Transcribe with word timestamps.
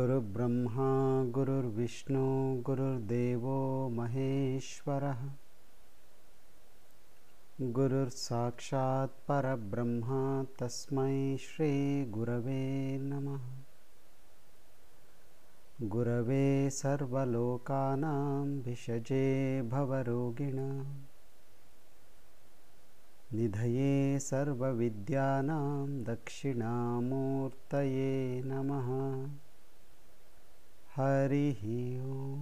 गुरुर्ब्रह्मा 0.00 1.24
गुरुर्विष्णु 1.24 2.62
गुरुर्देवो 2.62 3.88
महेश्वरः। 3.88 5.30
गुरुर्साक्षात् 7.60 9.10
परब्रह्म 9.10 10.46
तस्मै 10.58 11.36
श्रीगुरवे 11.36 12.98
नमः। 12.98 13.62
गुरवे 15.88 16.70
सर्वलोकानां 16.70 18.46
विषजे 18.46 19.62
भवरोगिणां। 19.62 21.00
निधये 23.32 24.18
सर्वविद्यानां 24.18 26.02
दक्षिणामूर्तये 26.02 28.42
नमः 28.44 29.28
हरिः 30.94 31.60
ॐ 32.12 32.38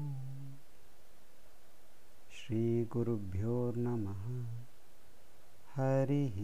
श्रीगुरुभ्यो 2.37 3.57
नमः 3.77 4.23
हरिः 5.75 6.39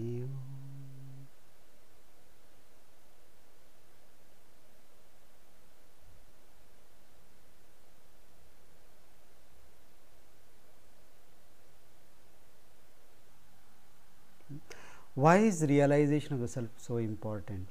Why 15.14 15.38
is 15.38 15.62
realization 15.62 16.34
of 16.34 16.41
the 16.41 16.48
self 16.48 16.69
so 16.77 16.98
important? 16.98 17.69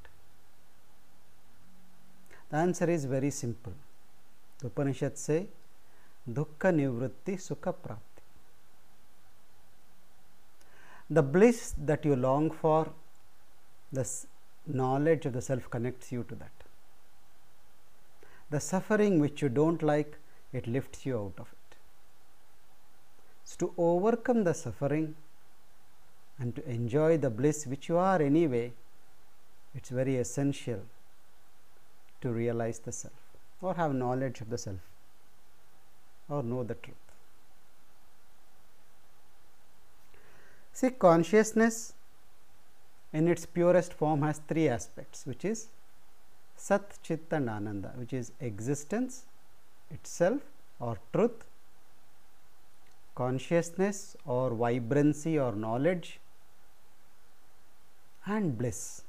The 2.50 2.58
answer 2.58 2.90
is 2.90 3.04
very 3.06 3.30
simple. 3.30 3.74
The 4.64 4.68
Upanishad 4.68 5.18
say, 5.18 5.48
Dukkha 6.32 6.72
Nivritti 6.72 7.36
Sukha 7.36 7.74
Prapti. 7.74 8.22
The 11.10 11.22
bliss 11.22 11.76
that 11.78 12.06
you 12.06 12.16
long 12.16 12.50
for, 12.50 12.88
the 13.92 14.10
knowledge 14.66 15.26
of 15.26 15.34
the 15.34 15.42
self 15.42 15.70
connects 15.70 16.14
you 16.14 16.24
to 16.30 16.36
that. 16.36 16.52
The 18.52 18.62
suffering 18.62 19.20
which 19.20 19.42
you 19.42 19.50
don't 19.50 19.84
like, 19.84 20.18
it 20.54 20.66
lifts 20.66 21.06
you 21.06 21.18
out 21.18 21.34
of 21.40 21.48
it. 21.52 21.76
So, 23.44 23.58
to 23.68 23.74
overcome 23.78 24.46
the 24.46 24.54
suffering 24.54 25.16
and 26.40 26.56
to 26.56 26.70
enjoy 26.70 27.18
the 27.18 27.30
bliss 27.30 27.68
which 27.68 27.90
you 27.90 27.98
are 27.98 28.22
anyway, 28.22 28.72
it's 29.76 29.90
very 29.90 30.16
essential 30.16 30.80
to 32.22 32.32
realize 32.32 32.80
the 32.80 32.94
self 32.94 33.23
or 33.64 33.74
have 33.76 33.94
knowledge 33.94 34.42
of 34.42 34.50
the 34.50 34.58
self 34.58 34.80
or 36.30 36.44
know 36.44 36.64
the 36.64 36.76
truth. 36.76 36.98
See, 40.74 40.90
consciousness 40.90 41.94
in 43.14 43.28
its 43.28 43.46
purest 43.46 43.94
form 43.94 44.24
has 44.24 44.40
three 44.40 44.68
aspects, 44.68 45.26
which 45.26 45.46
is 45.46 45.68
Sat, 46.56 46.98
Chit, 47.04 47.28
and 47.32 47.50
Ananda, 47.50 47.94
which 47.96 48.14
is 48.14 48.32
existence 48.40 49.26
itself 49.92 50.42
or 50.80 50.98
truth, 51.14 51.46
consciousness 53.16 54.18
or 54.26 54.54
vibrancy 54.54 55.38
or 55.38 55.54
knowledge, 55.54 56.20
and 58.26 58.58
bliss. 58.58 59.03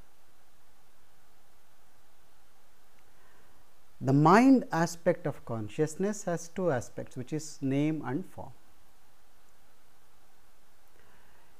The 4.00 4.12
mind 4.12 4.64
aspect 4.72 5.26
of 5.26 5.44
consciousness 5.44 6.24
has 6.24 6.48
two 6.48 6.70
aspects, 6.70 7.16
which 7.16 7.32
is 7.32 7.58
name 7.62 8.02
and 8.04 8.24
form. 8.26 8.52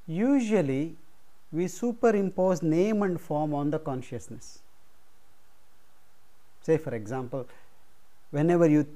Usually, 0.06 0.96
we 1.52 1.68
superimpose 1.68 2.62
name 2.62 3.02
and 3.02 3.20
form 3.20 3.54
on 3.54 3.70
the 3.70 3.78
consciousness. 3.78 4.60
Say, 6.62 6.76
for 6.76 6.94
example, 6.94 7.46
whenever 8.30 8.68
you 8.68 8.86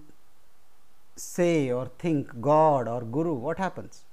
say 1.17 1.71
or 1.71 1.91
think 1.99 2.41
God 2.41 2.89
or 2.89 3.03
Guru, 3.03 3.35
what 3.35 3.59
happens? 3.59 4.05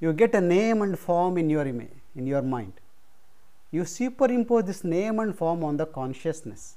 You 0.00 0.12
get 0.12 0.34
a 0.34 0.40
name 0.40 0.82
and 0.82 0.98
form 0.98 1.38
in 1.38 1.48
your 1.50 1.66
in 1.66 2.26
your 2.26 2.42
mind. 2.42 2.72
You 3.70 3.84
superimpose 3.84 4.64
this 4.64 4.84
name 4.84 5.18
and 5.18 5.36
form 5.36 5.64
on 5.64 5.76
the 5.76 5.86
consciousness. 5.86 6.76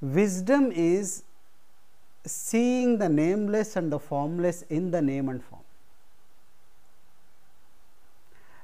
Wisdom 0.00 0.70
is 0.72 1.22
seeing 2.26 2.98
the 2.98 3.08
nameless 3.08 3.76
and 3.76 3.90
the 3.90 3.98
formless 3.98 4.62
in 4.62 4.90
the 4.90 5.00
name 5.00 5.28
and 5.28 5.42
form. 5.42 5.62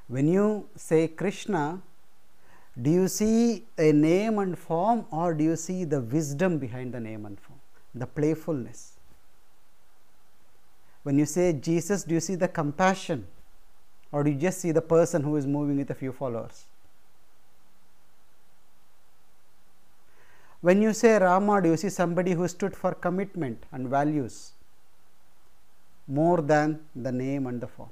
When 0.08 0.28
you 0.28 0.68
say 0.76 1.08
Krishna, 1.08 1.80
do 2.80 2.90
you 2.90 3.08
see 3.08 3.64
a 3.78 3.92
name 3.92 4.38
and 4.38 4.58
form 4.58 5.06
or 5.10 5.32
do 5.34 5.44
you 5.44 5.56
see 5.56 5.84
the 5.84 6.00
wisdom 6.00 6.58
behind 6.58 6.92
the 6.92 7.00
name 7.00 7.24
and 7.24 7.38
form, 7.40 7.60
the 7.94 8.06
playfulness? 8.06 8.98
When 11.02 11.18
you 11.18 11.26
say 11.26 11.52
Jesus, 11.52 12.04
do 12.04 12.14
you 12.14 12.20
see 12.20 12.34
the 12.34 12.48
compassion 12.48 13.26
or 14.10 14.22
do 14.22 14.30
you 14.30 14.38
just 14.38 14.60
see 14.60 14.72
the 14.72 14.82
person 14.82 15.22
who 15.22 15.36
is 15.36 15.46
moving 15.46 15.78
with 15.78 15.90
a 15.90 15.94
few 15.94 16.12
followers? 16.12 16.66
When 20.62 20.80
you 20.80 20.92
say 20.92 21.18
Rama, 21.18 21.60
do 21.60 21.70
you 21.70 21.76
see 21.76 21.88
somebody 21.88 22.32
who 22.32 22.46
stood 22.46 22.76
for 22.76 22.94
commitment 22.94 23.64
and 23.72 23.88
values 23.88 24.52
more 26.06 26.40
than 26.40 26.78
the 26.94 27.10
name 27.10 27.48
and 27.48 27.60
the 27.60 27.66
form? 27.66 27.88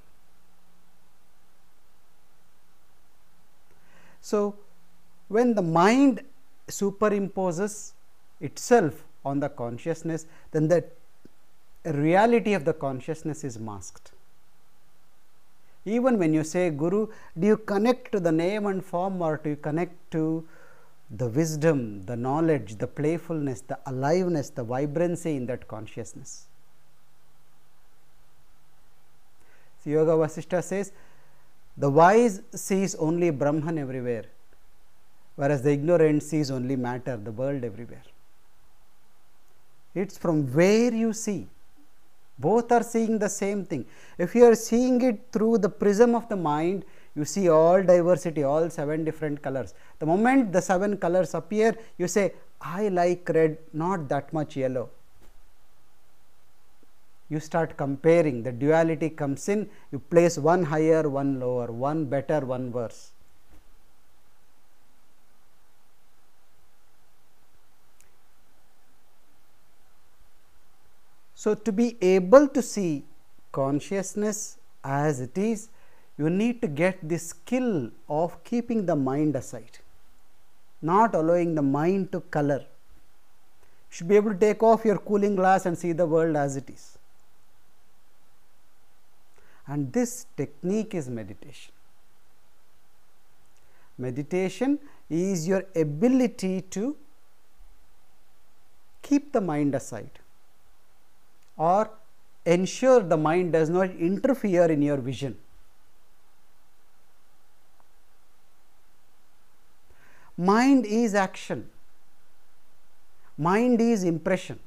So, 4.20 4.54
when 5.28 5.54
the 5.54 5.62
mind 5.62 6.22
superimposes 6.68 7.92
itself 8.40 9.02
on 9.24 9.40
the 9.40 9.48
consciousness, 9.48 10.26
then 10.52 10.68
the 10.68 10.84
reality 11.84 12.52
of 12.54 12.64
the 12.64 12.72
consciousness 12.72 13.42
is 13.42 13.58
masked. 13.58 14.12
Even 15.84 16.18
when 16.18 16.32
you 16.32 16.44
say 16.44 16.70
Guru, 16.70 17.08
do 17.36 17.46
you 17.48 17.56
connect 17.56 18.12
to 18.12 18.20
the 18.20 18.30
name 18.30 18.66
and 18.66 18.84
form 18.84 19.20
or 19.20 19.38
do 19.42 19.50
you 19.50 19.56
connect 19.56 20.10
to 20.12 20.46
the 21.10 21.26
wisdom, 21.26 22.04
the 22.06 22.16
knowledge, 22.16 22.76
the 22.76 22.86
playfulness, 22.86 23.62
the 23.62 23.78
aliveness, 23.86 24.50
the 24.50 24.62
vibrancy 24.62 25.36
in 25.36 25.46
that 25.46 25.66
consciousness? 25.66 26.46
So, 29.82 29.90
Yoga 29.90 30.12
Vasishta 30.12 30.62
says, 30.62 30.92
the 31.76 31.88
wise 31.88 32.42
sees 32.54 32.94
only 32.96 33.30
Brahman 33.30 33.78
everywhere, 33.78 34.24
whereas 35.36 35.62
the 35.62 35.72
ignorant 35.72 36.22
sees 36.22 36.50
only 36.50 36.76
matter, 36.76 37.16
the 37.16 37.32
world 37.32 37.64
everywhere. 37.64 38.02
It's 39.94 40.18
from 40.18 40.52
where 40.52 40.92
you 40.92 41.12
see. 41.12 41.48
Both 42.38 42.70
are 42.72 42.82
seeing 42.82 43.18
the 43.18 43.28
same 43.28 43.64
thing. 43.64 43.86
If 44.16 44.34
you 44.34 44.44
are 44.44 44.54
seeing 44.54 45.00
it 45.02 45.28
through 45.32 45.58
the 45.58 45.68
prism 45.68 46.14
of 46.14 46.28
the 46.28 46.36
mind, 46.36 46.84
you 47.20 47.26
see 47.26 47.48
all 47.50 47.82
diversity, 47.82 48.42
all 48.42 48.70
seven 48.70 49.04
different 49.04 49.42
colors. 49.42 49.74
The 49.98 50.06
moment 50.06 50.52
the 50.52 50.62
seven 50.62 50.96
colors 50.96 51.34
appear, 51.34 51.76
you 51.98 52.08
say, 52.08 52.32
I 52.60 52.88
like 52.88 53.28
red, 53.28 53.58
not 53.74 54.08
that 54.08 54.32
much 54.32 54.56
yellow. 54.56 54.88
You 57.28 57.38
start 57.40 57.76
comparing, 57.76 58.42
the 58.42 58.52
duality 58.52 59.10
comes 59.10 59.48
in, 59.50 59.68
you 59.92 59.98
place 59.98 60.38
one 60.38 60.64
higher, 60.64 61.08
one 61.08 61.38
lower, 61.38 61.70
one 61.70 62.06
better, 62.06 62.40
one 62.40 62.72
worse. 62.72 63.12
So, 71.34 71.54
to 71.54 71.72
be 71.72 71.96
able 72.02 72.48
to 72.48 72.62
see 72.62 73.04
consciousness 73.52 74.58
as 74.84 75.20
it 75.20 75.38
is, 75.38 75.68
you 76.20 76.28
need 76.28 76.60
to 76.62 76.68
get 76.68 76.96
the 77.08 77.18
skill 77.18 77.90
of 78.20 78.32
keeping 78.44 78.84
the 78.84 78.94
mind 78.94 79.36
aside, 79.36 79.78
not 80.82 81.14
allowing 81.14 81.54
the 81.54 81.62
mind 81.62 82.12
to 82.12 82.20
color. 82.36 82.58
You 82.58 83.94
should 83.96 84.08
be 84.08 84.16
able 84.16 84.34
to 84.34 84.38
take 84.38 84.62
off 84.62 84.84
your 84.84 84.98
cooling 84.98 85.34
glass 85.34 85.64
and 85.64 85.78
see 85.78 85.92
the 85.92 86.06
world 86.06 86.36
as 86.36 86.56
it 86.56 86.68
is. 86.68 86.98
And 89.66 89.90
this 89.94 90.26
technique 90.36 90.94
is 90.94 91.08
meditation. 91.08 91.72
Meditation 93.96 94.78
is 95.08 95.48
your 95.48 95.64
ability 95.74 96.62
to 96.76 96.96
keep 99.00 99.32
the 99.32 99.40
mind 99.40 99.74
aside 99.74 100.18
or 101.56 101.90
ensure 102.44 103.00
the 103.00 103.16
mind 103.16 103.52
does 103.52 103.70
not 103.70 103.90
interfere 104.10 104.66
in 104.66 104.82
your 104.82 104.98
vision. 104.98 105.36
Mind 110.48 110.86
is 110.86 111.14
action, 111.14 111.68
mind 113.36 113.78
is 113.78 114.04
impression, 114.04 114.58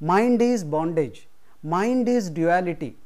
mind 0.00 0.40
is 0.40 0.64
bondage, 0.64 1.26
mind 1.62 2.08
is 2.08 2.30
duality, 2.30 2.96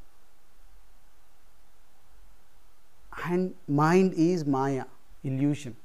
and 3.25 3.53
mind 3.67 4.13
is 4.13 4.45
Maya, 4.45 4.85
illusion. 5.25 5.75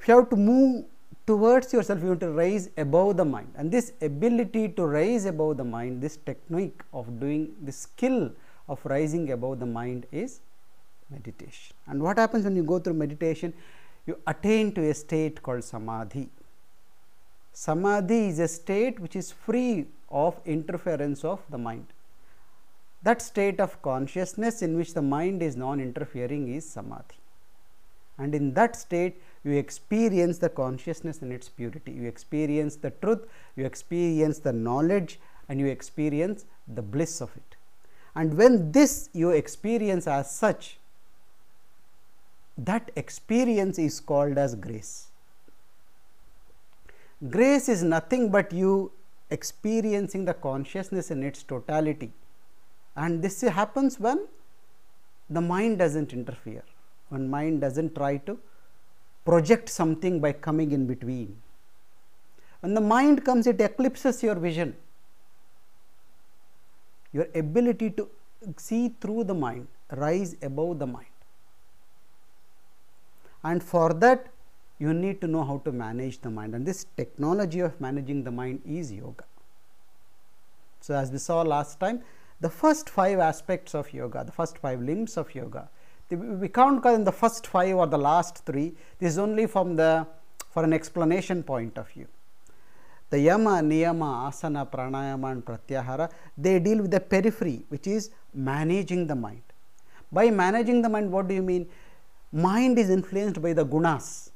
If 0.00 0.08
you 0.08 0.16
have 0.16 0.30
to 0.30 0.36
move 0.36 0.86
towards 1.26 1.74
yourself, 1.74 2.02
you 2.02 2.08
have 2.08 2.20
to 2.20 2.30
rise 2.30 2.70
above 2.78 3.18
the 3.18 3.26
mind, 3.26 3.52
and 3.58 3.70
this 3.70 3.92
ability 4.00 4.68
to 4.70 4.86
rise 4.86 5.26
above 5.26 5.58
the 5.58 5.64
mind, 5.64 6.00
this 6.00 6.16
technique 6.16 6.80
of 6.94 7.20
doing 7.20 7.54
the 7.62 7.72
skill 7.72 8.30
of 8.66 8.80
rising 8.86 9.30
above 9.32 9.58
the 9.60 9.66
mind 9.66 10.06
is 10.10 10.40
meditation. 11.10 11.76
And 11.86 12.02
what 12.02 12.18
happens 12.18 12.44
when 12.44 12.56
you 12.56 12.62
go 12.62 12.78
through 12.78 12.94
meditation? 12.94 13.52
You 14.06 14.18
attain 14.26 14.72
to 14.74 14.88
a 14.88 14.94
state 14.94 15.42
called 15.42 15.64
samadhi. 15.64 16.28
Samadhi 17.52 18.28
is 18.28 18.38
a 18.38 18.48
state 18.48 19.00
which 19.00 19.16
is 19.16 19.32
free 19.32 19.86
of 20.10 20.40
interference 20.44 21.24
of 21.24 21.40
the 21.50 21.58
mind. 21.58 21.86
That 23.02 23.22
state 23.22 23.60
of 23.60 23.80
consciousness 23.82 24.62
in 24.62 24.76
which 24.76 24.94
the 24.94 25.02
mind 25.02 25.42
is 25.42 25.56
non 25.56 25.80
interfering 25.80 26.52
is 26.54 26.68
samadhi. 26.68 27.16
And 28.18 28.34
in 28.34 28.54
that 28.54 28.76
state, 28.76 29.20
you 29.44 29.52
experience 29.52 30.38
the 30.38 30.48
consciousness 30.48 31.22
in 31.22 31.30
its 31.30 31.48
purity. 31.48 31.92
You 31.92 32.08
experience 32.08 32.76
the 32.76 32.90
truth, 32.90 33.26
you 33.54 33.64
experience 33.64 34.38
the 34.38 34.52
knowledge, 34.52 35.20
and 35.48 35.60
you 35.60 35.66
experience 35.66 36.46
the 36.66 36.82
bliss 36.82 37.20
of 37.20 37.30
it. 37.36 37.56
And 38.14 38.36
when 38.36 38.72
this 38.72 39.10
you 39.12 39.30
experience 39.30 40.06
as 40.06 40.30
such, 40.30 40.78
that 42.58 42.90
experience 42.96 43.78
is 43.78 44.00
called 44.00 44.38
as 44.38 44.54
grace. 44.54 45.08
Grace 47.30 47.68
is 47.68 47.82
nothing 47.82 48.30
but 48.30 48.52
you 48.52 48.92
experiencing 49.30 50.24
the 50.24 50.34
consciousness 50.34 51.10
in 51.10 51.22
its 51.22 51.42
totality 51.42 52.12
and 52.96 53.22
this 53.22 53.40
happens 53.42 54.00
when 54.00 54.26
the 55.28 55.40
mind 55.40 55.78
does 55.78 55.96
not 55.96 56.12
interfere, 56.12 56.62
when 57.10 57.28
mind 57.28 57.60
does 57.60 57.76
not 57.76 57.94
try 57.94 58.16
to 58.18 58.38
project 59.24 59.68
something 59.68 60.20
by 60.20 60.32
coming 60.32 60.72
in 60.72 60.86
between. 60.86 61.36
When 62.60 62.74
the 62.74 62.80
mind 62.80 63.24
comes, 63.24 63.46
it 63.46 63.60
eclipses 63.60 64.22
your 64.22 64.36
vision, 64.36 64.74
your 67.12 67.28
ability 67.34 67.90
to 67.90 68.08
see 68.56 68.94
through 69.00 69.24
the 69.24 69.34
mind, 69.34 69.66
rise 69.90 70.36
above 70.42 70.78
the 70.78 70.86
mind. 70.86 71.15
And 73.48 73.62
for 73.62 73.94
that, 74.04 74.26
you 74.78 74.92
need 74.92 75.20
to 75.22 75.28
know 75.28 75.44
how 75.44 75.58
to 75.66 75.72
manage 75.72 76.20
the 76.20 76.30
mind, 76.30 76.54
and 76.56 76.66
this 76.66 76.86
technology 76.96 77.60
of 77.60 77.80
managing 77.80 78.24
the 78.24 78.30
mind 78.30 78.60
is 78.66 78.92
yoga. 78.92 79.24
So, 80.80 80.94
as 80.94 81.10
we 81.10 81.18
saw 81.18 81.42
last 81.42 81.78
time, 81.80 82.00
the 82.40 82.50
first 82.50 82.90
five 82.90 83.18
aspects 83.18 83.74
of 83.74 83.92
yoga, 83.92 84.24
the 84.24 84.32
first 84.32 84.58
five 84.58 84.82
limbs 84.82 85.16
of 85.16 85.34
yoga, 85.34 85.68
we 86.10 86.48
can't 86.48 86.82
call 86.82 86.92
them 86.92 87.04
the 87.04 87.16
first 87.22 87.46
five 87.46 87.74
or 87.76 87.86
the 87.86 87.98
last 87.98 88.44
three. 88.44 88.74
This 88.98 89.12
is 89.12 89.18
only 89.18 89.46
from 89.46 89.76
the 89.76 90.06
for 90.50 90.64
an 90.64 90.72
explanation 90.72 91.42
point 91.42 91.78
of 91.78 91.88
view. 91.88 92.06
The 93.10 93.20
yama, 93.20 93.54
niyama, 93.70 94.10
asana, 94.28 94.68
pranayama, 94.74 95.32
and 95.32 95.44
pratyahara 95.44 96.10
they 96.36 96.58
deal 96.58 96.78
with 96.82 96.90
the 96.90 97.00
periphery, 97.00 97.58
which 97.68 97.86
is 97.86 98.10
managing 98.34 99.06
the 99.06 99.14
mind. 99.14 99.42
By 100.12 100.30
managing 100.30 100.82
the 100.82 100.88
mind, 100.88 101.10
what 101.10 101.28
do 101.28 101.34
you 101.34 101.42
mean? 101.42 101.66
Mind 102.36 102.78
is 102.78 102.90
influenced 102.90 103.40
by 103.40 103.54
the 103.54 103.64
gunas, 103.64 104.30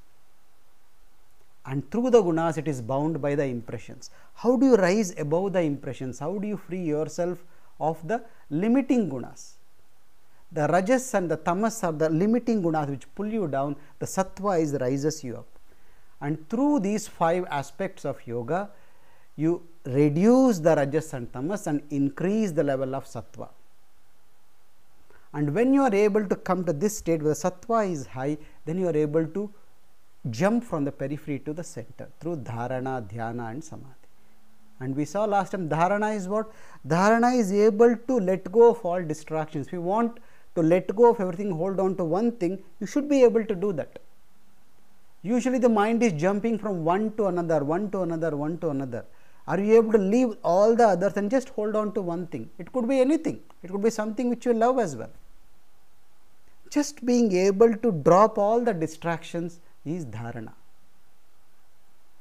and 1.67 1.89
through 1.91 2.09
the 2.09 2.23
gunas, 2.23 2.57
it 2.57 2.67
is 2.67 2.81
bound 2.81 3.21
by 3.21 3.35
the 3.35 3.45
impressions. 3.45 4.09
How 4.33 4.57
do 4.57 4.65
you 4.65 4.77
rise 4.77 5.13
above 5.19 5.53
the 5.53 5.61
impressions? 5.61 6.19
How 6.19 6.39
do 6.39 6.49
you 6.49 6.57
free 6.57 6.81
yourself 6.83 7.45
of 7.79 8.09
the 8.09 8.25
limiting 8.49 9.11
gunas? 9.11 9.57
The 10.51 10.67
rajas 10.67 11.13
and 11.13 11.31
the 11.31 11.37
tamas 11.37 11.85
are 11.85 11.93
the 11.93 12.09
limiting 12.09 12.63
gunas 12.63 12.89
which 12.89 13.15
pull 13.15 13.27
you 13.27 13.47
down, 13.47 13.77
the 13.99 14.07
sattva 14.07 14.63
is 14.63 14.73
rises 14.81 15.23
you 15.23 15.37
up. 15.37 15.47
And 16.23 16.49
through 16.49 16.81
these 16.81 17.07
five 17.07 17.45
aspects 17.51 18.07
of 18.07 18.27
yoga, 18.27 18.71
you 19.37 19.63
reduce 19.85 20.59
the 20.59 20.75
rajas 20.75 21.13
and 21.13 21.31
tamas 21.31 21.67
and 21.67 21.83
increase 21.91 22.53
the 22.53 22.65
level 22.65 22.95
of 22.95 23.05
sattva. 23.05 23.51
And 25.33 25.55
when 25.55 25.73
you 25.73 25.83
are 25.83 25.95
able 25.95 26.27
to 26.27 26.37
come 26.37 26.65
to 26.65 26.73
this 26.73 26.99
state 26.99 27.23
where 27.23 27.35
the 27.35 27.41
sattva 27.41 27.91
is 27.91 28.07
high, 28.07 28.37
then 28.65 28.79
you 28.79 28.89
are 28.89 28.97
able 28.97 29.27
to 29.27 29.53
jump 30.31 30.65
from 30.65 30.85
the 30.85 30.93
periphery 30.93 31.39
to 31.41 31.53
the 31.53 31.65
center 31.65 32.09
through 32.21 32.37
dharana, 32.39 33.07
dhyana, 33.09 33.51
and 33.51 33.63
samadhi. 33.63 33.87
And 34.81 34.97
we 34.97 35.05
saw 35.05 35.25
last 35.25 35.51
time 35.53 35.69
dharana 35.69 36.17
is 36.17 36.27
what? 36.27 36.51
Dharana 36.87 37.39
is 37.39 37.53
able 37.53 37.97
to 37.97 38.15
let 38.19 38.51
go 38.51 38.71
of 38.71 38.85
all 38.85 39.03
distractions. 39.03 39.71
We 39.71 39.79
want 39.79 40.19
to 40.57 40.63
let 40.63 40.95
go 40.97 41.11
of 41.11 41.21
everything, 41.21 41.51
hold 41.53 41.79
on 41.79 41.97
to 41.97 42.05
one 42.05 42.33
thing, 42.33 42.59
you 42.81 42.87
should 42.87 43.09
be 43.09 43.23
able 43.23 43.45
to 43.45 43.55
do 43.55 43.73
that. 43.75 44.01
Usually 45.23 45.59
the 45.59 45.69
mind 45.69 46.03
is 46.03 46.13
jumping 46.15 46.59
from 46.59 46.85
one 46.85 47.13
to 47.17 47.27
another, 47.27 47.63
one 47.63 47.91
to 47.91 48.03
another, 48.03 48.37
one 48.37 48.59
to 48.59 48.71
another. 48.71 49.05
Are 49.51 49.59
you 49.59 49.77
able 49.79 49.91
to 49.91 49.99
leave 49.99 50.37
all 50.45 50.77
the 50.77 50.87
others 50.87 51.17
and 51.17 51.29
just 51.29 51.49
hold 51.49 51.75
on 51.75 51.93
to 51.95 52.01
one 52.01 52.29
thing? 52.29 52.49
It 52.59 52.73
could 52.73 52.89
be 52.89 53.01
anything, 53.01 53.41
it 53.65 53.73
could 53.73 53.83
be 53.83 53.91
something 53.91 54.31
which 54.31 54.47
you 54.47 54.53
love 54.53 54.79
as 54.79 54.95
well. 54.95 55.11
Just 56.71 57.05
being 57.05 57.33
able 57.33 57.75
to 57.75 57.91
drop 57.91 58.39
all 58.39 58.61
the 58.61 58.73
distractions 58.73 59.59
is 59.85 60.07
dharana. 60.07 60.53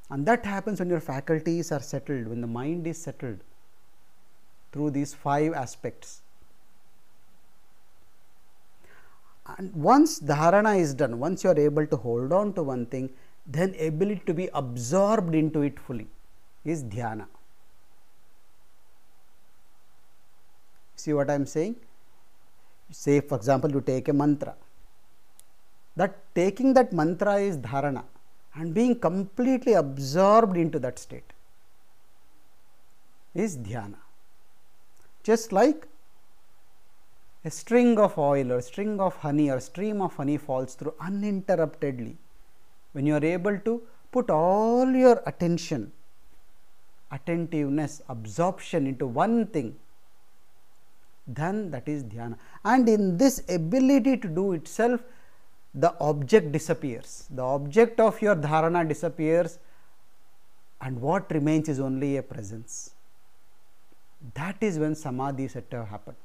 And 0.09 0.25
that 0.25 0.43
happens 0.43 0.79
when 0.79 0.89
your 0.89 0.99
faculties 0.99 1.71
are 1.71 1.81
settled, 1.81 2.27
when 2.29 2.41
the 2.41 2.47
mind 2.47 2.87
is 2.87 2.99
settled 2.99 3.37
through 4.71 4.89
these 4.89 5.13
five 5.13 5.53
aspects. 5.53 6.21
And 9.59 9.71
once 9.75 10.19
dharana 10.19 10.79
is 10.79 10.95
done, 10.95 11.19
once 11.19 11.43
you 11.43 11.51
are 11.51 11.59
able 11.59 11.85
to 11.85 11.95
hold 11.95 12.33
on 12.33 12.53
to 12.53 12.63
one 12.63 12.87
thing, 12.87 13.11
then 13.45 13.75
ability 13.79 14.23
to 14.25 14.33
be 14.33 14.49
absorbed 14.55 15.35
into 15.35 15.61
it 15.61 15.79
fully 15.79 16.07
is 16.69 16.83
dhyana. 16.83 17.27
See 20.95 21.13
what 21.13 21.29
I 21.29 21.35
am 21.35 21.45
saying? 21.45 21.75
Say, 22.91 23.19
for 23.21 23.35
example, 23.35 23.71
you 23.71 23.81
take 23.81 24.07
a 24.07 24.13
mantra. 24.13 24.55
That 25.95 26.17
taking 26.35 26.73
that 26.73 26.91
mantra 26.93 27.35
is 27.35 27.57
dharana 27.57 28.03
and 28.55 28.73
being 28.73 28.99
completely 28.99 29.73
absorbed 29.73 30.57
into 30.57 30.79
that 30.79 30.99
state 30.99 31.33
is 33.33 33.57
dhyana. 33.57 34.01
Just 35.23 35.51
like 35.51 35.87
a 37.45 37.51
string 37.51 37.97
of 37.99 38.17
oil 38.17 38.51
or 38.51 38.61
string 38.61 38.99
of 38.99 39.15
honey 39.17 39.49
or 39.49 39.59
stream 39.59 40.01
of 40.01 40.15
honey 40.15 40.37
falls 40.37 40.75
through 40.75 40.93
uninterruptedly. 40.99 42.15
When 42.93 43.05
you 43.05 43.15
are 43.15 43.23
able 43.23 43.57
to 43.59 43.81
put 44.11 44.29
all 44.29 44.89
your 44.91 45.21
attention, 45.25 45.91
attentiveness, 47.11 48.01
absorption 48.09 48.87
into 48.87 49.07
one 49.07 49.47
thing, 49.47 49.75
then 51.27 51.71
that 51.71 51.87
is 51.87 52.03
dhyana. 52.03 52.37
And 52.65 52.87
in 52.89 53.17
this 53.17 53.43
ability 53.49 54.17
to 54.17 54.27
do 54.27 54.53
itself, 54.53 55.01
the 55.73 55.93
object 55.99 56.51
disappears. 56.51 57.27
The 57.29 57.43
object 57.43 57.99
of 57.99 58.21
your 58.21 58.35
dharana 58.35 58.87
disappears, 58.87 59.59
and 60.81 60.99
what 60.99 61.31
remains 61.31 61.69
is 61.69 61.79
only 61.79 62.17
a 62.17 62.23
presence. 62.23 62.91
That 64.33 64.57
is 64.61 64.79
when 64.79 64.95
samadhi 64.95 65.47
to 65.47 65.77
have 65.77 65.87
happened 65.89 66.17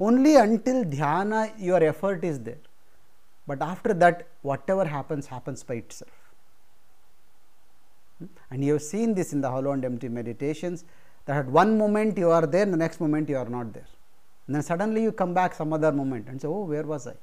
only 0.00 0.36
until 0.36 0.84
dhyana 0.84 1.40
your 1.58 1.82
effort 1.82 2.24
is 2.24 2.40
there. 2.40 2.64
But 3.46 3.62
after 3.62 3.94
that, 3.94 4.26
whatever 4.42 4.84
happens, 4.84 5.26
happens 5.26 5.62
by 5.62 5.74
itself. 5.74 6.10
And 8.50 8.64
you 8.64 8.74
have 8.74 8.82
seen 8.82 9.14
this 9.14 9.32
in 9.32 9.40
the 9.40 9.50
hollow 9.50 9.72
and 9.72 9.84
empty 9.84 10.08
meditations 10.08 10.84
that 11.26 11.36
at 11.36 11.46
one 11.46 11.78
moment 11.78 12.18
you 12.18 12.30
are 12.30 12.46
there, 12.46 12.66
the 12.66 12.76
next 12.76 13.00
moment 13.00 13.28
you 13.28 13.36
are 13.36 13.48
not 13.48 13.72
there. 13.72 13.86
And 14.46 14.56
then 14.56 14.62
suddenly 14.62 15.02
you 15.02 15.12
come 15.12 15.34
back 15.34 15.54
some 15.54 15.72
other 15.72 15.92
moment 15.92 16.28
and 16.28 16.40
say, 16.40 16.48
Oh, 16.48 16.64
where 16.64 16.82
was 16.82 17.06
I? 17.06 17.14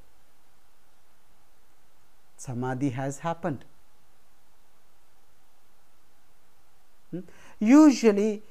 Samadhi 2.38 2.90
has 2.92 3.20
happened. 3.20 3.66
Hmm? 7.12 7.20
Usually, 7.60 8.44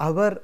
our 0.00 0.40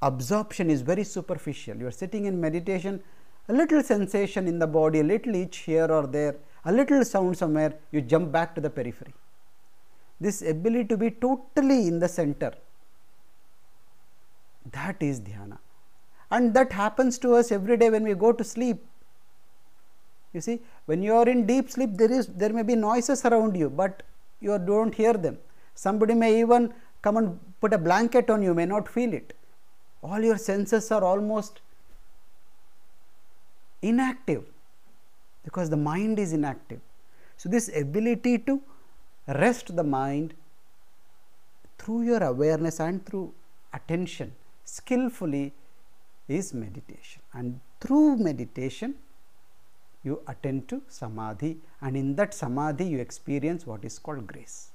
absorption 0.00 0.70
is 0.70 0.82
very 0.82 1.04
superficial. 1.04 1.76
You 1.76 1.86
are 1.86 1.92
sitting 1.92 2.24
in 2.24 2.40
meditation, 2.40 3.02
a 3.48 3.52
little 3.52 3.82
sensation 3.82 4.48
in 4.48 4.58
the 4.58 4.66
body, 4.66 5.00
a 5.00 5.04
little 5.04 5.34
itch 5.34 5.58
here 5.58 5.86
or 5.86 6.06
there, 6.06 6.36
a 6.64 6.72
little 6.72 7.04
sound 7.04 7.38
somewhere, 7.38 7.74
you 7.90 8.00
jump 8.00 8.32
back 8.32 8.54
to 8.54 8.60
the 8.60 8.70
periphery. 8.70 9.14
This 10.24 10.40
ability 10.42 10.86
to 10.92 10.96
be 10.96 11.10
totally 11.10 11.88
in 11.88 11.98
the 11.98 12.08
center, 12.08 12.52
that 14.70 15.02
is 15.02 15.20
dhyana. 15.20 15.58
And 16.30 16.54
that 16.54 16.72
happens 16.72 17.18
to 17.24 17.34
us 17.34 17.50
every 17.50 17.76
day 17.76 17.90
when 17.90 18.04
we 18.04 18.14
go 18.14 18.32
to 18.32 18.44
sleep. 18.44 18.84
You 20.32 20.40
see, 20.40 20.60
when 20.86 21.02
you 21.02 21.14
are 21.14 21.28
in 21.28 21.44
deep 21.46 21.70
sleep, 21.70 21.96
there 22.02 22.12
is 22.18 22.28
there 22.42 22.52
may 22.58 22.62
be 22.62 22.76
noises 22.76 23.24
around 23.24 23.56
you, 23.56 23.68
but 23.68 24.04
you 24.40 24.58
don't 24.70 24.94
hear 24.94 25.12
them. 25.26 25.38
Somebody 25.74 26.14
may 26.14 26.30
even 26.40 26.72
come 27.02 27.16
and 27.16 27.38
put 27.60 27.74
a 27.74 27.78
blanket 27.78 28.30
on 28.30 28.42
you, 28.42 28.54
may 28.54 28.66
not 28.66 28.88
feel 28.88 29.12
it. 29.12 29.36
All 30.02 30.20
your 30.30 30.38
senses 30.38 30.90
are 30.90 31.04
almost 31.04 31.60
inactive 33.82 34.44
because 35.44 35.70
the 35.70 35.76
mind 35.76 36.18
is 36.18 36.32
inactive. 36.32 36.80
So, 37.36 37.48
this 37.48 37.70
ability 37.76 38.38
to 38.50 38.60
rest 39.26 39.74
the 39.76 39.84
mind 39.84 40.34
through 41.78 42.02
your 42.02 42.22
awareness 42.22 42.80
and 42.80 43.04
through 43.06 43.32
attention 43.72 44.32
skillfully 44.64 45.52
is 46.28 46.52
meditation 46.54 47.22
and 47.32 47.60
through 47.80 48.16
meditation 48.16 48.94
you 50.04 50.20
attend 50.26 50.68
to 50.68 50.82
samadhi 50.88 51.58
and 51.80 51.96
in 51.96 52.14
that 52.16 52.34
samadhi 52.34 52.84
you 52.84 52.98
experience 52.98 53.66
what 53.66 53.84
is 53.84 53.98
called 53.98 54.26
grace. 54.26 54.70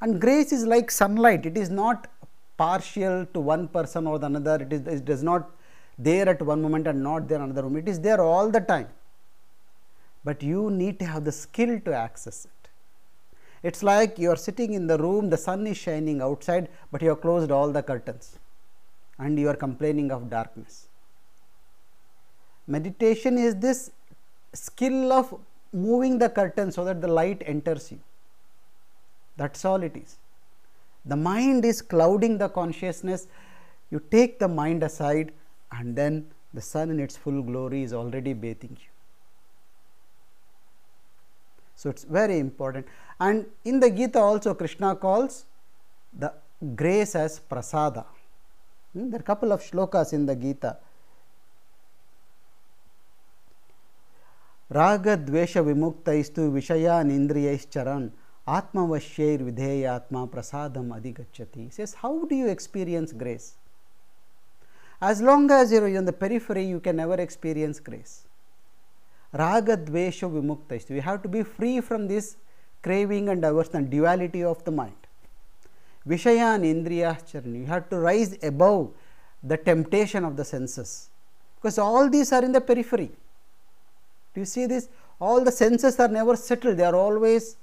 And 0.00 0.20
grace 0.20 0.52
is 0.52 0.66
like 0.66 0.90
sunlight, 0.90 1.46
it 1.46 1.56
is 1.56 1.70
not 1.70 2.08
partial 2.56 3.26
to 3.26 3.40
one 3.40 3.68
person 3.68 4.06
or 4.06 4.18
the 4.18 4.26
another, 4.26 4.56
it, 4.62 4.72
is, 4.72 4.86
it 4.86 5.04
does 5.04 5.22
not 5.22 5.50
there 5.98 6.28
at 6.28 6.42
one 6.42 6.60
moment 6.60 6.86
and 6.86 7.02
not 7.02 7.28
there 7.28 7.40
another 7.40 7.62
moment, 7.62 7.88
it 7.88 7.90
is 7.90 8.00
there 8.00 8.20
all 8.20 8.50
the 8.50 8.60
time. 8.60 8.88
But 10.24 10.42
you 10.42 10.70
need 10.70 10.98
to 10.98 11.06
have 11.06 11.24
the 11.24 11.32
skill 11.32 11.80
to 11.80 11.94
access 11.94 12.46
it. 12.46 12.50
It's 13.62 13.82
like 13.82 14.18
you 14.18 14.30
are 14.30 14.36
sitting 14.36 14.74
in 14.74 14.86
the 14.86 14.98
room, 14.98 15.30
the 15.30 15.36
sun 15.36 15.66
is 15.66 15.76
shining 15.76 16.20
outside, 16.20 16.68
but 16.92 17.02
you 17.02 17.08
have 17.10 17.20
closed 17.20 17.50
all 17.50 17.72
the 17.72 17.82
curtains 17.82 18.38
and 19.18 19.38
you 19.38 19.48
are 19.48 19.56
complaining 19.56 20.10
of 20.10 20.28
darkness. 20.30 20.88
Meditation 22.66 23.38
is 23.38 23.56
this 23.56 23.90
skill 24.52 25.12
of 25.12 25.38
moving 25.72 26.18
the 26.18 26.28
curtain 26.28 26.72
so 26.72 26.84
that 26.84 27.00
the 27.00 27.08
light 27.08 27.42
enters 27.46 27.90
you. 27.92 27.98
That's 29.36 29.64
all 29.64 29.82
it 29.82 29.96
is. 29.96 30.16
The 31.04 31.16
mind 31.16 31.64
is 31.64 31.82
clouding 31.82 32.38
the 32.38 32.48
consciousness. 32.48 33.28
You 33.90 34.00
take 34.10 34.38
the 34.38 34.48
mind 34.48 34.82
aside, 34.82 35.32
and 35.70 35.94
then 35.94 36.26
the 36.52 36.60
sun 36.60 36.90
in 36.90 36.98
its 36.98 37.16
full 37.16 37.42
glory 37.42 37.82
is 37.82 37.92
already 37.92 38.32
bathing 38.32 38.76
you. 38.80 38.95
So, 41.75 41.89
it 41.89 41.97
is 41.97 42.03
very 42.03 42.39
important. 42.39 42.85
And 43.19 43.45
in 43.65 43.79
the 43.79 43.89
Gita 43.89 44.19
also, 44.19 44.53
Krishna 44.53 44.95
calls 44.95 45.45
the 46.17 46.33
grace 46.75 47.15
as 47.15 47.39
prasada. 47.39 48.05
Hmm? 48.93 49.09
There 49.09 49.19
are 49.19 49.21
a 49.21 49.25
couple 49.25 49.51
of 49.51 49.61
shlokas 49.61 50.13
in 50.13 50.25
the 50.25 50.35
Gita. 50.35 50.77
रागद्वेष 54.71 55.55
विमुक्तैस्तु 55.67 56.41
विषयान् 56.51 57.11
इंद्रियैश्चरन् 57.11 58.07
आत्मवश्यैर 58.57 59.43
विधेयात्मा 59.43 60.21
prasadam 60.31 60.93
adhigacchati 60.97 61.71
says 61.73 61.93
how 61.95 62.23
do 62.25 62.35
you 62.35 62.47
experience 62.47 63.11
grace 63.11 63.55
as 65.01 65.21
long 65.21 65.51
as 65.51 65.73
you 65.73 65.83
are 65.83 65.87
in 65.87 66.05
the 66.05 66.13
periphery 66.13 66.63
you 66.63 66.79
can 66.79 66.95
never 66.95 67.15
experience 67.15 67.81
grace 67.81 68.23
raga 69.36 69.76
dvesha 69.76 70.28
vimukta 70.30 70.90
we 70.90 71.00
have 71.00 71.22
to 71.22 71.28
be 71.28 71.42
free 71.42 71.80
from 71.80 72.06
this 72.08 72.36
craving 72.82 73.28
and 73.28 73.44
aversion 73.44 73.76
and 73.76 73.90
duality 73.90 74.42
of 74.44 74.62
the 74.64 74.70
mind. 74.70 74.94
Vishayan 76.06 76.62
indriyacharani 76.72 77.60
you 77.60 77.66
have 77.66 77.88
to 77.90 77.98
rise 77.98 78.38
above 78.42 78.92
the 79.42 79.56
temptation 79.56 80.24
of 80.24 80.36
the 80.36 80.44
senses. 80.44 81.10
Because 81.56 81.78
all 81.78 82.08
these 82.08 82.32
are 82.32 82.44
in 82.44 82.52
the 82.52 82.60
periphery. 82.60 83.10
Do 84.34 84.40
you 84.40 84.44
see 84.44 84.66
this? 84.66 84.88
All 85.20 85.42
the 85.42 85.52
senses 85.52 85.98
are 85.98 86.08
never 86.08 86.36
settled. 86.36 86.76
They 86.76 86.84
are 86.84 86.94
always 86.94 87.56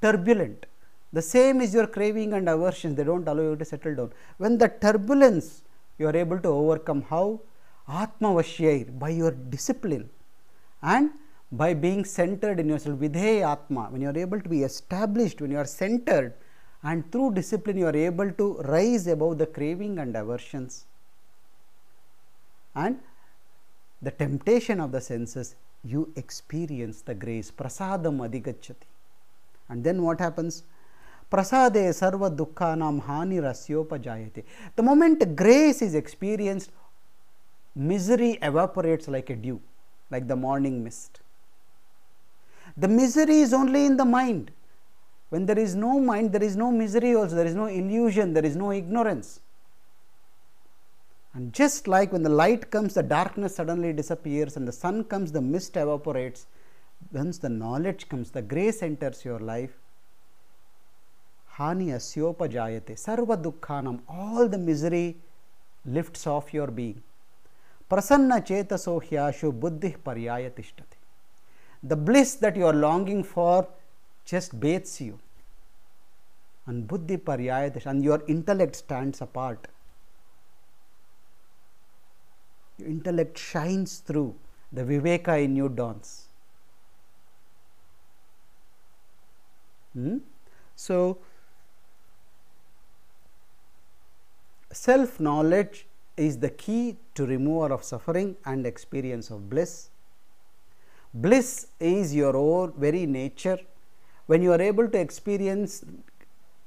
turbulent. 0.00 0.66
The 1.12 1.22
same 1.22 1.60
is 1.60 1.72
your 1.74 1.86
craving 1.86 2.32
and 2.34 2.48
aversion, 2.48 2.94
they 2.94 3.04
do 3.04 3.18
not 3.18 3.28
allow 3.28 3.50
you 3.50 3.56
to 3.56 3.64
settle 3.64 3.94
down. 3.94 4.12
When 4.36 4.58
the 4.58 4.68
turbulence 4.68 5.62
you 5.98 6.06
are 6.06 6.16
able 6.16 6.38
to 6.40 6.48
overcome, 6.48 7.02
how? 7.02 7.40
Atma 7.88 8.28
Vashyair, 8.28 8.98
by 8.98 9.10
your 9.10 9.30
discipline 9.30 10.10
and 10.82 11.10
by 11.50 11.74
being 11.74 12.04
centered 12.04 12.60
in 12.60 12.68
yourself, 12.68 12.98
Vidhe 12.98 13.40
Atma, 13.40 13.88
when 13.90 14.02
you 14.02 14.08
are 14.08 14.18
able 14.18 14.40
to 14.40 14.48
be 14.48 14.62
established, 14.62 15.40
when 15.40 15.50
you 15.50 15.58
are 15.58 15.64
centered 15.64 16.34
and 16.82 17.10
through 17.10 17.34
discipline 17.34 17.76
you 17.78 17.86
are 17.86 17.96
able 17.96 18.30
to 18.32 18.58
rise 18.58 19.06
above 19.06 19.38
the 19.38 19.46
craving 19.46 19.98
and 19.98 20.14
aversions 20.14 20.84
and 22.74 23.00
the 24.02 24.10
temptation 24.10 24.78
of 24.80 24.92
the 24.92 25.00
senses, 25.00 25.56
you 25.84 26.12
experience 26.16 27.00
the 27.02 27.14
grace, 27.14 27.50
prasadam 27.50 28.18
adhigacchati. 28.28 28.86
And 29.68 29.82
then 29.82 30.02
what 30.02 30.20
happens? 30.20 30.62
Prasade 31.30 31.90
sarva 31.90 32.34
dukkhanam 32.34 33.02
hani 33.02 33.40
rasyopajayate. 33.40 34.44
The 34.76 34.82
moment 34.82 35.36
grace 35.36 35.82
is 35.82 35.94
experienced, 35.94 36.70
misery 37.74 38.38
evaporates 38.40 39.08
like 39.08 39.30
a 39.30 39.36
dew, 39.36 39.60
like 40.10 40.26
the 40.26 40.36
morning 40.36 40.82
mist. 40.84 41.20
The 42.76 42.88
misery 42.88 43.40
is 43.40 43.52
only 43.52 43.86
in 43.86 43.96
the 43.96 44.04
mind. 44.04 44.50
When 45.30 45.46
there 45.46 45.58
is 45.58 45.74
no 45.74 46.00
mind, 46.00 46.32
there 46.32 46.42
is 46.42 46.56
no 46.56 46.70
misery 46.70 47.14
also, 47.14 47.36
there 47.36 47.46
is 47.46 47.54
no 47.54 47.66
illusion, 47.66 48.32
there 48.32 48.44
is 48.44 48.56
no 48.56 48.72
ignorance. 48.72 49.40
And 51.34 51.52
just 51.52 51.86
like 51.86 52.12
when 52.12 52.22
the 52.22 52.30
light 52.30 52.70
comes, 52.70 52.94
the 52.94 53.02
darkness 53.02 53.56
suddenly 53.56 53.92
disappears, 53.92 54.56
and 54.56 54.66
the 54.66 54.72
sun 54.72 55.04
comes, 55.04 55.32
the 55.32 55.42
mist 55.42 55.76
evaporates 55.76 56.46
once 57.12 57.38
the 57.38 57.48
knowledge 57.48 58.08
comes, 58.08 58.30
the 58.30 58.42
grace 58.42 58.82
enters 58.82 59.24
your 59.24 59.38
life, 59.38 59.76
hani 61.56 61.88
asyopajayate, 61.88 62.96
sarva 62.96 63.40
dukkhanam, 63.40 64.00
all 64.08 64.48
the 64.48 64.58
misery 64.58 65.16
lifts 65.84 66.26
off 66.26 66.52
your 66.52 66.68
being. 66.68 67.02
प्रसन्न 67.90 68.38
चेतसोह्याशु 68.48 69.50
बुद्धि 69.62 69.88
पर्याय 70.06 70.48
तिष्ठते। 70.56 70.96
The 71.88 71.92
bliss 72.08 72.40
that 72.40 72.56
you 72.56 72.66
are 72.66 72.74
longing 72.74 73.22
for 73.24 73.62
just 74.28 74.54
bathes 74.64 75.00
you 75.02 75.18
and 76.68 76.86
बुद्धि 76.88 77.16
पर्याय 77.28 77.70
तिष्ठ 77.70 77.86
and 77.88 78.04
your 78.04 78.26
intellect 78.30 78.76
stand 78.76 79.14
a 79.22 79.26
part 79.34 79.66
your 82.80 82.90
intellect 82.90 83.38
shines 83.38 84.02
through 84.08 84.24
the 84.74 84.78
Vivek 84.88 85.28
in 85.28 85.56
you 85.56 85.68
dawns 85.82 86.16
so 90.78 90.98
self 94.72 95.20
knowledge 95.20 95.84
is 96.18 96.38
the 96.38 96.50
key 96.50 96.96
to 97.14 97.26
removal 97.26 97.72
of 97.72 97.84
suffering 97.84 98.36
and 98.44 98.66
experience 98.66 99.30
of 99.30 99.48
bliss. 99.48 99.90
Bliss 101.14 101.68
is 101.80 102.14
your 102.14 102.36
own 102.36 102.72
very 102.76 103.06
nature. 103.06 103.58
When 104.26 104.42
you 104.42 104.52
are 104.52 104.60
able 104.60 104.88
to 104.88 104.98
experience 104.98 105.84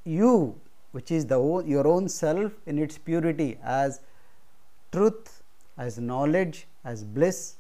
you, 0.04 0.60
which 0.92 1.12
is 1.12 1.26
the 1.26 1.36
own, 1.36 1.68
your 1.68 1.88
own 1.88 2.10
self 2.10 2.52
in 2.66 2.80
its 2.80 2.98
purity 2.98 3.58
as 3.64 4.02
truth, 4.92 5.44
as 5.78 6.00
knowledge, 6.00 6.68
as 6.84 7.04
bliss, 7.04 7.56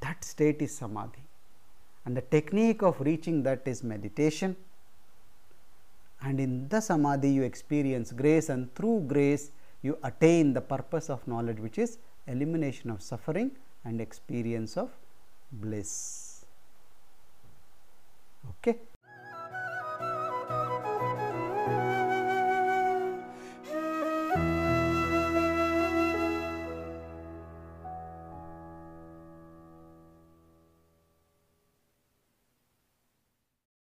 that 0.00 0.24
state 0.24 0.60
is 0.60 0.76
samadhi 0.76 1.24
and 2.04 2.16
the 2.16 2.20
technique 2.36 2.82
of 2.82 3.00
reaching 3.00 3.42
that 3.42 3.62
is 3.72 3.82
meditation 3.82 4.56
and 6.22 6.40
in 6.40 6.68
the 6.68 6.80
samadhi 6.80 7.30
you 7.30 7.42
experience 7.42 8.12
grace 8.12 8.48
and 8.48 8.74
through 8.74 9.00
grace 9.14 9.50
you 9.84 9.98
attain 10.02 10.52
the 10.54 10.60
purpose 10.74 11.10
of 11.10 11.26
knowledge 11.28 11.60
which 11.66 11.78
is 11.78 11.98
elimination 12.26 12.90
of 12.90 13.02
suffering 13.02 13.50
and 13.84 14.00
experience 14.00 14.76
of 14.76 14.90
bliss. 15.52 16.46
Okay. 18.50 18.78